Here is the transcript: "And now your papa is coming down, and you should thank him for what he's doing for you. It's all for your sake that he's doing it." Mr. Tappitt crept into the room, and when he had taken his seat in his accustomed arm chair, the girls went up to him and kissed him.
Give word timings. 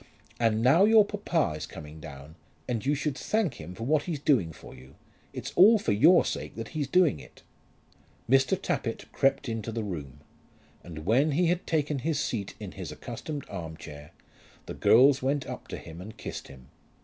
"And 0.39 0.63
now 0.63 0.83
your 0.83 1.05
papa 1.05 1.53
is 1.57 1.67
coming 1.67 1.99
down, 1.99 2.33
and 2.67 2.83
you 2.83 2.95
should 2.95 3.15
thank 3.15 3.61
him 3.61 3.75
for 3.75 3.83
what 3.83 4.05
he's 4.05 4.17
doing 4.17 4.51
for 4.51 4.73
you. 4.73 4.95
It's 5.31 5.53
all 5.55 5.77
for 5.77 5.91
your 5.91 6.25
sake 6.25 6.55
that 6.55 6.69
he's 6.69 6.87
doing 6.87 7.19
it." 7.19 7.43
Mr. 8.27 8.59
Tappitt 8.59 9.11
crept 9.11 9.47
into 9.47 9.71
the 9.71 9.83
room, 9.83 10.21
and 10.83 11.05
when 11.05 11.33
he 11.33 11.45
had 11.49 11.67
taken 11.67 11.99
his 11.99 12.19
seat 12.19 12.55
in 12.59 12.71
his 12.71 12.91
accustomed 12.91 13.45
arm 13.47 13.77
chair, 13.77 14.09
the 14.65 14.73
girls 14.73 15.21
went 15.21 15.45
up 15.45 15.67
to 15.67 15.77
him 15.77 16.01
and 16.01 16.17
kissed 16.17 16.47
him. 16.47 16.69